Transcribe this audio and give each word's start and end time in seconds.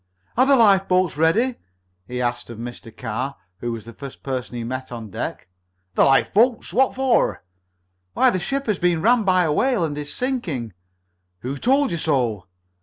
"Are 0.35 0.47
the 0.47 0.55
lifeboats 0.55 1.15
ready?" 1.15 1.57
he 2.07 2.23
asked 2.23 2.49
of 2.49 2.57
Mr. 2.57 2.91
Carr, 2.97 3.37
who 3.59 3.71
was 3.71 3.85
the 3.85 3.93
first 3.93 4.23
person 4.23 4.55
he 4.55 4.63
met 4.63 4.91
on 4.91 5.11
deck. 5.11 5.47
"The 5.93 6.03
lifeboats? 6.03 6.73
What 6.73 6.95
for?" 6.95 7.43
"Why, 8.15 8.31
the 8.31 8.39
ship 8.39 8.65
has 8.65 8.79
been 8.79 9.03
rammed 9.03 9.27
by 9.27 9.43
a 9.43 9.53
whale 9.53 9.83
and 9.85 9.95
is 9.95 10.11
sinking." 10.11 10.73
"Who 11.41 11.55
told 11.55 11.91
you 11.91 11.97
so?" 11.97 12.47